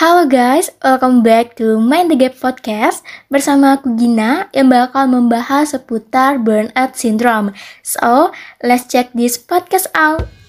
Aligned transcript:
Halo 0.00 0.24
guys, 0.24 0.72
welcome 0.80 1.20
back 1.20 1.60
to 1.60 1.76
Mind 1.76 2.08
the 2.08 2.16
Gap 2.16 2.32
Podcast 2.40 3.04
bersama 3.28 3.76
aku 3.76 4.00
Gina 4.00 4.48
yang 4.56 4.72
bakal 4.72 5.04
membahas 5.04 5.76
seputar 5.76 6.40
burnout 6.40 6.96
syndrome. 6.96 7.52
So, 7.84 8.32
let's 8.64 8.88
check 8.88 9.12
this 9.12 9.36
podcast 9.36 9.92
out. 9.92 10.39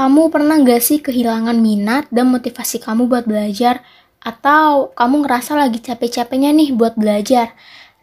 Kamu 0.00 0.32
pernah 0.32 0.56
gak 0.56 0.80
sih 0.80 1.04
kehilangan 1.04 1.60
minat 1.60 2.08
dan 2.08 2.32
motivasi 2.32 2.80
kamu 2.80 3.04
buat 3.04 3.28
belajar? 3.28 3.84
Atau 4.24 4.96
kamu 4.96 5.28
ngerasa 5.28 5.60
lagi 5.60 5.76
capek-capeknya 5.76 6.56
nih 6.56 6.72
buat 6.72 6.96
belajar? 6.96 7.52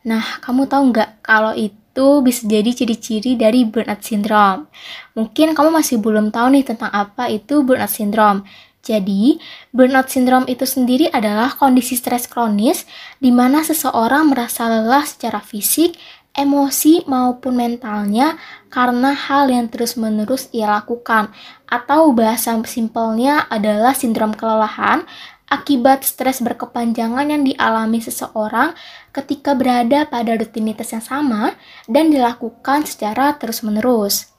Nah, 0.06 0.22
kamu 0.45 0.70
tahu 0.70 0.94
nggak 0.94 1.25
kalau 1.25 1.58
itu 1.58 2.22
bisa 2.22 2.45
jadi 2.45 2.70
ciri-ciri 2.70 3.34
dari 3.34 3.66
burnout 3.66 4.06
syndrome? 4.06 4.70
Mungkin 5.18 5.58
kamu 5.58 5.73
masih 5.73 5.98
belum 5.98 6.30
tahu 6.30 6.53
nih 6.53 6.70
tentang 6.70 6.94
apa 6.94 7.34
itu 7.34 7.66
burnout 7.66 7.90
syndrome. 7.90 8.45
Jadi, 8.86 9.42
burnout 9.73 10.14
syndrome 10.14 10.45
itu 10.45 10.70
sendiri 10.70 11.09
adalah 11.09 11.58
kondisi 11.58 11.98
stres 11.98 12.30
kronis 12.30 12.86
di 13.18 13.34
mana 13.34 13.66
seseorang 13.66 14.30
merasa 14.30 14.70
lelah 14.70 15.02
secara 15.02 15.42
fisik, 15.42 15.98
emosi 16.38 17.03
maupun 17.09 17.58
mentalnya 17.58 18.38
karena 18.70 19.18
hal 19.18 19.50
yang 19.50 19.68
terus-menerus 19.74 20.53
ia 20.53 20.70
lakukan 20.70 21.34
atau 21.66 22.14
bahasa 22.14 22.53
simpelnya 22.70 23.50
adalah 23.50 23.98
sindrom 23.98 24.38
kelelahan 24.38 25.03
akibat 25.50 26.03
stres 26.06 26.44
berkepanjangan 26.44 27.31
yang 27.31 27.42
dialami 27.42 28.03
seseorang 28.03 28.75
ketika 29.16 29.58
berada 29.58 30.06
pada 30.06 30.38
rutinitas 30.38 30.94
yang 30.94 31.03
sama 31.03 31.56
dan 31.90 32.14
dilakukan 32.14 32.86
secara 32.86 33.34
terus-menerus. 33.40 34.38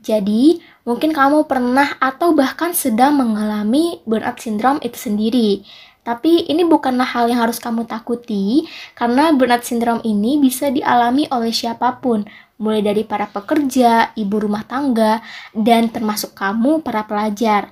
Jadi, 0.00 0.64
mungkin 0.88 1.12
kamu 1.12 1.44
pernah 1.44 2.00
atau 2.00 2.32
bahkan 2.32 2.72
sedang 2.72 3.20
mengalami 3.20 4.00
burnout 4.08 4.40
syndrome 4.40 4.80
itu 4.80 4.96
sendiri. 4.96 5.50
Tapi 6.00 6.48
ini 6.48 6.64
bukanlah 6.64 7.04
hal 7.04 7.28
yang 7.28 7.44
harus 7.44 7.60
kamu 7.60 7.84
takuti, 7.84 8.64
karena 8.96 9.36
burnout 9.36 9.68
syndrome 9.68 10.00
ini 10.02 10.40
bisa 10.40 10.72
dialami 10.72 11.28
oleh 11.28 11.52
siapa 11.52 12.00
pun, 12.00 12.24
mulai 12.56 12.80
dari 12.80 13.04
para 13.04 13.28
pekerja, 13.28 14.16
ibu 14.16 14.36
rumah 14.40 14.64
tangga, 14.64 15.20
dan 15.52 15.92
termasuk 15.92 16.32
kamu, 16.32 16.80
para 16.80 17.04
pelajar. 17.04 17.68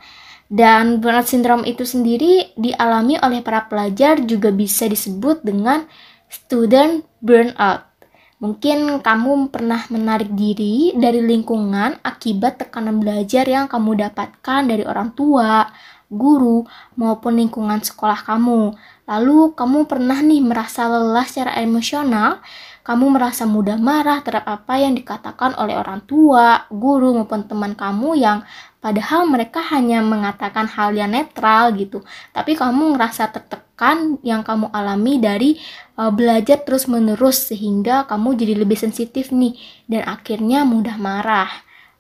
Dan 0.48 1.00
burnout 1.00 1.28
syndrome 1.28 1.64
itu 1.68 1.84
sendiri 1.84 2.56
dialami 2.56 3.20
oleh 3.20 3.44
para 3.44 3.68
pelajar 3.68 4.20
juga 4.24 4.48
bisa 4.48 4.88
disebut 4.88 5.44
dengan 5.44 5.84
student 6.28 7.04
burnout. 7.20 7.88
Mungkin 8.38 9.02
kamu 9.02 9.50
pernah 9.50 9.82
menarik 9.90 10.30
diri 10.30 10.94
dari 10.94 11.18
lingkungan 11.18 11.98
akibat 12.06 12.62
tekanan 12.62 13.02
belajar 13.02 13.42
yang 13.50 13.66
kamu 13.66 13.98
dapatkan 13.98 14.62
dari 14.62 14.86
orang 14.86 15.10
tua, 15.12 15.66
guru, 16.08 16.64
maupun 16.96 17.36
lingkungan 17.36 17.84
sekolah 17.84 18.24
kamu. 18.24 18.72
Lalu 19.08 19.52
kamu 19.56 19.88
pernah 19.88 20.20
nih 20.20 20.40
merasa 20.40 20.88
lelah 20.88 21.24
secara 21.24 21.56
emosional, 21.60 22.40
kamu 22.88 23.20
merasa 23.20 23.44
mudah 23.44 23.76
marah 23.76 24.24
terhadap 24.24 24.48
apa 24.48 24.80
yang 24.80 24.96
dikatakan 24.96 25.52
oleh 25.60 25.76
orang 25.76 26.00
tua, 26.08 26.64
guru, 26.72 27.12
maupun 27.12 27.44
teman 27.44 27.76
kamu 27.76 28.16
yang 28.16 28.40
padahal 28.80 29.28
mereka 29.28 29.60
hanya 29.74 30.00
mengatakan 30.00 30.64
hal 30.64 30.96
yang 30.96 31.12
netral 31.12 31.76
gitu. 31.76 32.00
Tapi 32.32 32.56
kamu 32.56 32.96
ngerasa 32.96 33.28
tertekan 33.28 34.16
yang 34.24 34.40
kamu 34.40 34.72
alami 34.72 35.20
dari 35.20 35.60
uh, 36.00 36.08
belajar 36.08 36.64
terus-menerus 36.64 37.52
sehingga 37.52 38.08
kamu 38.08 38.40
jadi 38.40 38.54
lebih 38.56 38.80
sensitif 38.80 39.36
nih 39.36 39.52
dan 39.84 40.08
akhirnya 40.08 40.64
mudah 40.64 40.96
marah. 40.96 41.50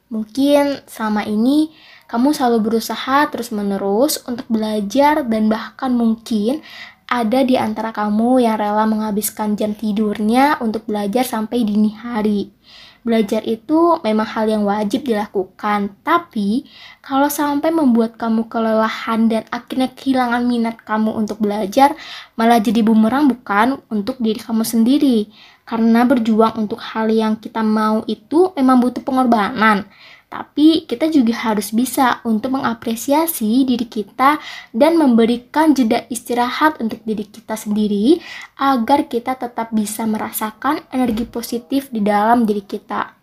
Mungkin 0.08 0.88
selama 0.88 1.20
ini 1.28 1.68
kamu 2.08 2.32
selalu 2.32 2.58
berusaha 2.72 3.28
terus-menerus 3.28 4.24
untuk 4.24 4.48
belajar 4.48 5.22
dan 5.28 5.52
bahkan 5.52 5.92
mungkin 5.92 6.64
ada 7.08 7.40
di 7.40 7.56
antara 7.56 7.92
kamu 7.92 8.44
yang 8.44 8.60
rela 8.60 8.84
menghabiskan 8.84 9.56
jam 9.56 9.72
tidurnya 9.72 10.60
untuk 10.60 10.84
belajar 10.84 11.24
sampai 11.24 11.64
dini 11.64 11.92
hari. 11.96 12.52
Belajar 13.00 13.40
itu 13.48 13.96
memang 14.04 14.28
hal 14.28 14.52
yang 14.52 14.68
wajib 14.68 15.08
dilakukan, 15.08 15.96
tapi 16.04 16.68
kalau 17.00 17.32
sampai 17.32 17.72
membuat 17.72 18.20
kamu 18.20 18.52
kelelahan 18.52 19.32
dan 19.32 19.48
akhirnya 19.48 19.88
kehilangan 19.96 20.44
minat 20.44 20.76
kamu 20.84 21.16
untuk 21.16 21.40
belajar, 21.40 21.96
malah 22.36 22.60
jadi 22.60 22.84
bumerang 22.84 23.32
bukan 23.32 23.80
untuk 23.88 24.20
diri 24.20 24.36
kamu 24.36 24.60
sendiri. 24.60 25.32
Karena 25.64 26.04
berjuang 26.04 26.68
untuk 26.68 26.80
hal 26.80 27.08
yang 27.08 27.40
kita 27.40 27.64
mau 27.64 28.04
itu 28.04 28.52
memang 28.52 28.76
butuh 28.84 29.00
pengorbanan. 29.00 29.88
Tapi 30.28 30.84
kita 30.84 31.08
juga 31.08 31.32
harus 31.40 31.72
bisa 31.72 32.20
untuk 32.20 32.60
mengapresiasi 32.60 33.64
diri 33.64 33.88
kita 33.88 34.36
dan 34.76 35.00
memberikan 35.00 35.72
jeda 35.72 36.04
istirahat 36.12 36.76
untuk 36.84 37.00
diri 37.08 37.24
kita 37.24 37.56
sendiri 37.56 38.20
agar 38.60 39.08
kita 39.08 39.40
tetap 39.40 39.72
bisa 39.72 40.04
merasakan 40.04 40.84
energi 40.92 41.24
positif 41.24 41.88
di 41.88 42.04
dalam 42.04 42.44
diri 42.44 42.60
kita. 42.60 43.16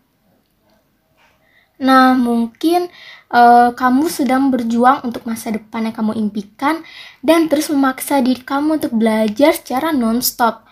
Nah, 1.78 2.18
mungkin 2.18 2.90
uh, 3.30 3.70
kamu 3.70 4.10
sedang 4.10 4.50
berjuang 4.50 5.06
untuk 5.06 5.30
masa 5.30 5.54
depan 5.54 5.86
yang 5.86 5.94
kamu 5.94 6.18
impikan 6.18 6.82
dan 7.22 7.46
terus 7.46 7.70
memaksa 7.70 8.18
diri 8.18 8.42
kamu 8.42 8.82
untuk 8.82 8.98
belajar 8.98 9.54
secara 9.54 9.94
non-stop 9.94 10.65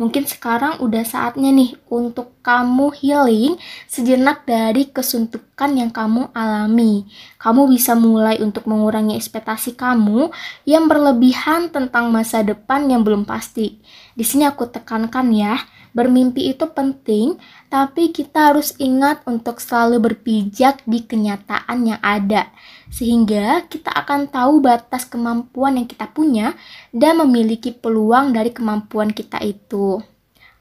Mungkin 0.00 0.24
sekarang 0.24 0.80
udah 0.80 1.04
saatnya 1.04 1.52
nih 1.52 1.76
untuk 1.92 2.40
kamu 2.40 2.88
healing 2.96 3.60
sejenak 3.84 4.48
dari 4.48 4.88
kesuntukan 4.88 5.76
yang 5.76 5.92
kamu 5.92 6.32
alami. 6.32 7.04
Kamu 7.36 7.68
bisa 7.68 7.92
mulai 7.92 8.40
untuk 8.40 8.64
mengurangi 8.64 9.20
ekspektasi 9.20 9.76
kamu 9.76 10.32
yang 10.64 10.88
berlebihan 10.88 11.68
tentang 11.68 12.08
masa 12.08 12.40
depan 12.40 12.88
yang 12.88 13.04
belum 13.04 13.28
pasti. 13.28 13.76
Di 14.16 14.24
sini 14.24 14.48
aku 14.48 14.72
tekankan 14.72 15.36
ya, 15.36 15.60
bermimpi 15.96 16.52
itu 16.52 16.66
penting, 16.70 17.40
tapi 17.68 18.14
kita 18.14 18.54
harus 18.54 18.74
ingat 18.78 19.22
untuk 19.26 19.58
selalu 19.58 20.12
berpijak 20.12 20.82
di 20.86 21.02
kenyataan 21.04 21.96
yang 21.96 22.00
ada 22.02 22.50
sehingga 22.90 23.64
kita 23.70 23.94
akan 23.94 24.26
tahu 24.28 24.58
batas 24.58 25.06
kemampuan 25.06 25.78
yang 25.78 25.86
kita 25.86 26.10
punya 26.10 26.58
dan 26.90 27.22
memiliki 27.22 27.70
peluang 27.70 28.34
dari 28.34 28.50
kemampuan 28.50 29.14
kita 29.14 29.38
itu. 29.46 30.02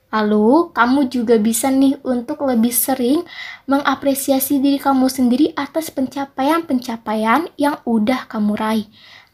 Lalu, 0.09 0.73
kamu 0.73 1.05
juga 1.13 1.37
bisa 1.37 1.69
nih 1.69 2.01
untuk 2.01 2.41
lebih 2.41 2.73
sering 2.73 3.21
mengapresiasi 3.69 4.57
diri 4.57 4.81
kamu 4.81 5.05
sendiri 5.05 5.53
atas 5.53 5.93
pencapaian-pencapaian 5.93 7.53
yang 7.61 7.77
udah 7.85 8.25
kamu 8.25 8.57
raih. 8.57 8.87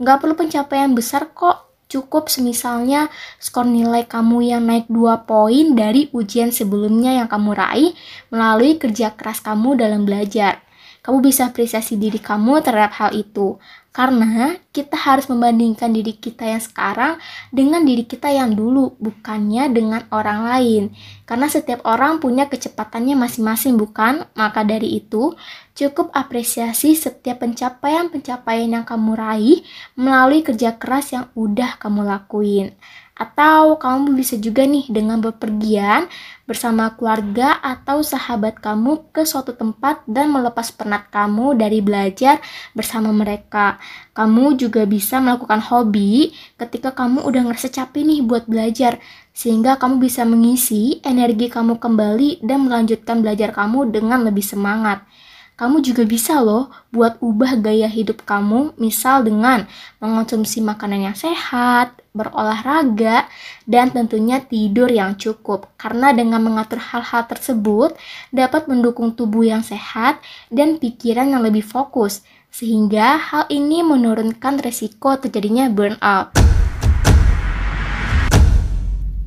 Nggak 0.03 0.17
perlu 0.19 0.35
pencapaian 0.35 0.91
besar 0.91 1.31
kok, 1.31 1.74
cukup 1.95 2.27
semisalnya 2.27 3.07
skor 3.39 3.63
nilai 3.63 4.03
kamu 4.03 4.51
yang 4.51 4.67
naik 4.67 4.91
2 4.91 5.23
poin 5.23 5.71
dari 5.71 6.11
ujian 6.11 6.51
sebelumnya 6.51 7.15
yang 7.15 7.31
kamu 7.31 7.55
raih 7.55 7.95
melalui 8.27 8.75
kerja 8.75 9.15
keras 9.15 9.39
kamu 9.39 9.79
dalam 9.79 10.03
belajar. 10.03 10.59
Kamu 11.05 11.21
bisa 11.21 11.53
apresiasi 11.53 11.95
diri 12.01 12.17
kamu 12.17 12.65
terhadap 12.65 12.97
hal 12.97 13.11
itu. 13.13 13.61
Karena 13.95 14.59
kita 14.75 14.99
harus 14.99 15.29
membandingkan 15.31 15.93
diri 15.93 16.19
kita 16.19 16.43
yang 16.43 16.59
sekarang 16.59 17.15
dengan 17.47 17.85
diri 17.87 18.03
kita 18.03 18.27
yang 18.27 18.51
dulu, 18.51 18.97
bukannya 18.99 19.71
dengan 19.71 20.03
orang 20.11 20.49
lain. 20.49 20.83
Karena 21.23 21.47
setiap 21.47 21.85
orang 21.87 22.19
punya 22.19 22.51
kecepatannya 22.51 23.15
masing-masing, 23.15 23.79
bukan? 23.79 24.27
Maka 24.35 24.67
dari 24.67 24.99
itu, 24.99 25.31
cukup 25.75 26.07
apresiasi 26.15 26.95
setiap 26.95 27.43
pencapaian-pencapaian 27.43 28.71
yang 28.79 28.85
kamu 28.87 29.11
raih 29.13 29.59
melalui 29.99 30.39
kerja 30.39 30.79
keras 30.79 31.11
yang 31.11 31.27
udah 31.35 31.75
kamu 31.75 32.07
lakuin. 32.07 32.71
Atau 33.15 33.79
kamu 33.79 34.11
bisa 34.11 34.35
juga 34.35 34.67
nih 34.67 34.91
dengan 34.91 35.23
bepergian 35.23 36.11
bersama 36.43 36.91
keluarga 36.99 37.63
atau 37.63 38.03
sahabat 38.03 38.59
kamu 38.59 39.07
ke 39.15 39.23
suatu 39.23 39.55
tempat 39.55 40.03
dan 40.03 40.35
melepas 40.35 40.67
penat 40.75 41.07
kamu 41.07 41.55
dari 41.55 41.79
belajar 41.79 42.43
bersama 42.75 43.15
mereka. 43.15 43.79
Kamu 44.11 44.59
juga 44.59 44.83
bisa 44.83 45.23
melakukan 45.23 45.63
hobi 45.63 46.35
ketika 46.59 46.91
kamu 46.91 47.23
udah 47.23 47.41
ngerasa 47.47 47.71
capek 47.71 48.03
nih 48.03 48.19
buat 48.19 48.51
belajar 48.51 48.99
sehingga 49.31 49.79
kamu 49.79 50.03
bisa 50.03 50.27
mengisi 50.27 50.99
energi 50.99 51.47
kamu 51.47 51.79
kembali 51.79 52.43
dan 52.43 52.67
melanjutkan 52.67 53.23
belajar 53.23 53.55
kamu 53.55 53.95
dengan 53.95 54.27
lebih 54.27 54.43
semangat. 54.43 55.07
Kamu 55.55 55.79
juga 55.79 56.03
bisa 56.03 56.43
loh 56.43 56.67
buat 56.91 57.15
ubah 57.23 57.55
gaya 57.63 57.87
hidup 57.87 58.27
kamu, 58.27 58.75
misal 58.75 59.23
dengan 59.23 59.63
mengonsumsi 60.03 60.59
makanan 60.59 61.07
yang 61.07 61.15
sehat, 61.15 61.95
berolahraga, 62.11 63.23
dan 63.63 63.87
tentunya 63.95 64.43
tidur 64.43 64.91
yang 64.91 65.15
cukup. 65.15 65.71
Karena 65.79 66.11
dengan 66.11 66.43
mengatur 66.43 66.83
hal-hal 66.83 67.23
tersebut 67.31 67.95
dapat 68.35 68.67
mendukung 68.67 69.15
tubuh 69.15 69.47
yang 69.47 69.63
sehat 69.63 70.19
dan 70.51 70.75
pikiran 70.75 71.31
yang 71.31 71.39
lebih 71.39 71.63
fokus, 71.63 72.27
sehingga 72.51 73.15
hal 73.15 73.47
ini 73.47 73.79
menurunkan 73.79 74.59
resiko 74.59 75.15
terjadinya 75.15 75.71
burnout. 75.71 76.35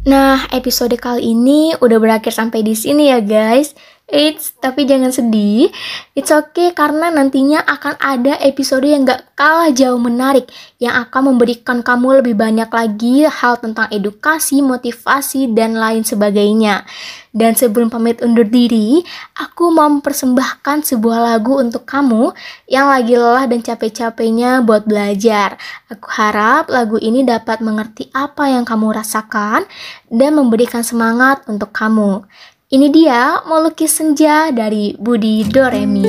Nah, 0.04 0.44
episode 0.52 0.92
kali 1.00 1.36
ini 1.36 1.72
udah 1.80 1.96
berakhir 1.96 2.36
sampai 2.36 2.64
di 2.64 2.76
sini 2.76 3.12
ya 3.12 3.20
guys. 3.24 3.72
It's 4.08 4.56
tapi 4.56 4.88
jangan 4.88 5.12
sedih. 5.12 5.68
It's 6.16 6.32
okay 6.32 6.72
karena 6.72 7.12
nantinya 7.12 7.60
akan 7.60 8.00
ada 8.00 8.40
episode 8.40 8.88
yang 8.88 9.04
gak 9.04 9.36
kalah 9.36 9.68
jauh 9.68 10.00
menarik 10.00 10.48
yang 10.80 10.96
akan 10.96 11.36
memberikan 11.36 11.84
kamu 11.84 12.24
lebih 12.24 12.32
banyak 12.32 12.72
lagi 12.72 13.28
hal 13.28 13.60
tentang 13.60 13.84
edukasi, 13.92 14.64
motivasi, 14.64 15.52
dan 15.52 15.76
lain 15.76 16.08
sebagainya. 16.08 16.88
Dan 17.36 17.52
sebelum 17.52 17.92
pamit 17.92 18.24
undur 18.24 18.48
diri, 18.48 19.04
aku 19.36 19.68
mau 19.76 19.92
mempersembahkan 19.92 20.88
sebuah 20.88 21.28
lagu 21.28 21.60
untuk 21.60 21.84
kamu 21.84 22.32
yang 22.64 22.88
lagi 22.88 23.12
lelah 23.12 23.44
dan 23.44 23.60
capek-capeknya 23.60 24.64
buat 24.64 24.88
belajar. 24.88 25.60
Aku 25.92 26.08
harap 26.16 26.72
lagu 26.72 26.96
ini 26.96 27.28
dapat 27.28 27.60
mengerti 27.60 28.08
apa 28.16 28.48
yang 28.48 28.64
kamu 28.64 28.88
rasakan 28.88 29.68
dan 30.08 30.32
memberikan 30.32 30.80
semangat 30.80 31.44
untuk 31.44 31.76
kamu. 31.76 32.24
Ini 32.68 32.92
dia 32.92 33.40
Melukis 33.48 33.96
Senja 33.96 34.52
dari 34.52 34.92
Budi 34.92 35.40
Doremi. 35.40 36.04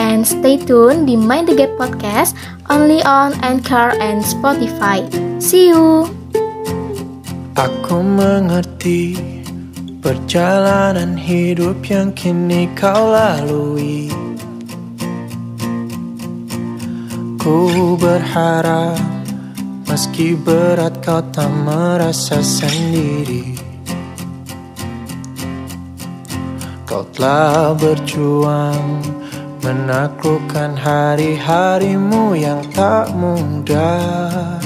And 0.00 0.24
stay 0.24 0.56
tune 0.56 1.04
di 1.04 1.12
Mind 1.12 1.52
the 1.52 1.60
Gap 1.60 1.76
Podcast 1.76 2.32
only 2.72 3.04
on 3.04 3.36
Anchor 3.44 3.92
and 4.00 4.24
Spotify. 4.24 5.04
See 5.36 5.68
you! 5.68 6.08
Aku 7.52 8.00
mengerti 8.00 9.12
perjalanan 10.00 11.20
hidup 11.20 11.84
yang 11.84 12.16
kini 12.16 12.72
kau 12.72 13.12
lalui. 13.12 14.08
Ku 17.36 17.92
berharap 18.00 18.96
meski 19.84 20.32
berat 20.32 21.04
kau 21.04 21.20
tak 21.28 21.52
merasa 21.60 22.40
sendiri. 22.40 23.67
Kau 26.88 27.04
telah 27.12 27.76
berjuang 27.76 29.04
menaklukkan 29.60 30.72
hari-harimu 30.72 32.32
yang 32.32 32.64
tak 32.72 33.12
mudah. 33.12 34.56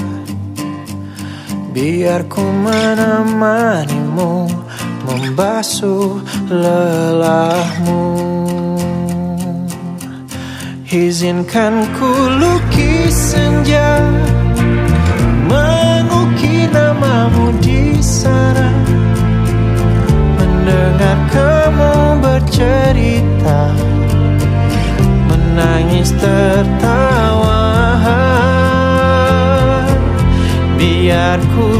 Biar 1.75 2.23
ku 2.31 2.39
menemanimu 2.39 4.47
membasuh 5.03 6.23
lelahmu. 6.47 8.07
Izinkan 10.87 11.83
ku 11.97 12.11
lukis 12.39 13.35
senja 13.35 13.99
Mengukir 15.51 16.71
namamu 16.71 17.51
di 17.59 17.99
sana. 17.99 18.71
Mendengar 20.39 21.17
kamu 21.33 22.12
Biar 31.33 31.41
ku 31.49 31.72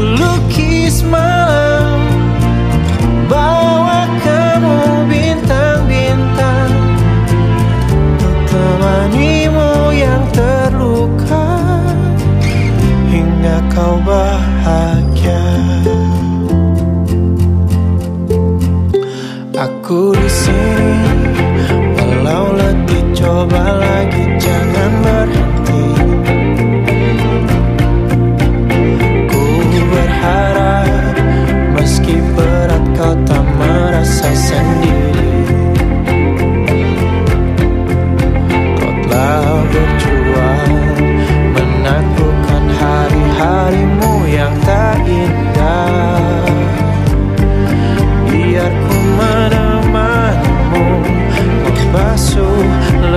so 52.34 53.13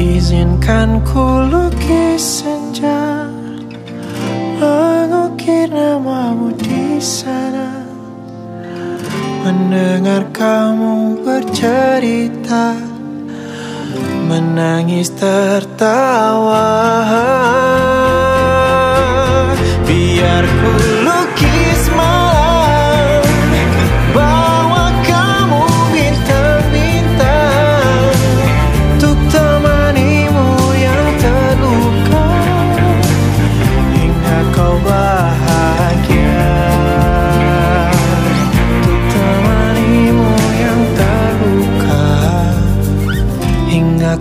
Izinkan 0.00 1.04
ku 1.04 1.24
lukis 1.52 2.40
senja 2.40 3.28
Mengukir 4.60 5.68
namamu 5.72 6.52
di 6.56 7.00
sana 7.00 7.39
mendengar 9.60 10.24
kamu 10.32 11.20
bercerita 11.20 12.72
Menangis 14.24 15.10
tertawa. 15.18 16.70
Biar 19.84 20.44
ku 20.46 20.99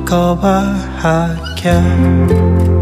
바꿔와 0.06 0.64
하게. 1.02 2.79